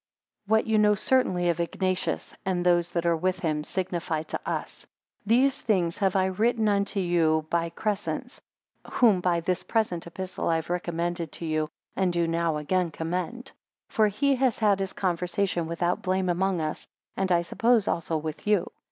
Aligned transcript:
16 0.45 0.51
What 0.51 0.65
you 0.65 0.79
know 0.79 0.95
certainly 0.95 1.49
of 1.49 1.59
Ignatius, 1.59 2.33
and 2.43 2.65
those 2.65 2.91
that 2.93 3.05
are 3.05 3.15
with 3.15 3.37
him, 3.41 3.63
signify 3.63 4.23
to 4.23 4.39
us. 4.49 4.87
17 5.25 5.27
These 5.27 5.57
things 5.59 5.97
have 5.99 6.15
I 6.15 6.25
written 6.25 6.67
unto 6.67 6.99
you 6.99 7.45
by 7.51 7.69
Crescens, 7.69 8.41
whom 8.93 9.21
by 9.21 9.41
this 9.41 9.61
present 9.61 10.07
Epistle 10.07 10.49
I 10.49 10.55
have 10.55 10.71
recommended 10.71 11.31
to 11.33 11.45
you, 11.45 11.69
and 11.95 12.11
do 12.11 12.27
now 12.27 12.57
again 12.57 12.89
commend. 12.89 13.51
18 13.91 13.95
For 13.95 14.07
he 14.07 14.33
has 14.37 14.57
had 14.57 14.79
his 14.79 14.93
conversation 14.93 15.67
without 15.67 16.01
blame 16.01 16.29
among 16.29 16.61
us; 16.61 16.87
and 17.15 17.31
I 17.31 17.43
suppose 17.43 17.87
also 17.87 18.17
with 18.17 18.47
you. 18.47 18.71